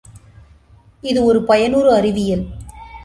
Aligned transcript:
இது 1.03 1.19
ஒரு 1.23 1.39
பயனுறு 1.41 1.91
அறிவியல். 1.91 2.43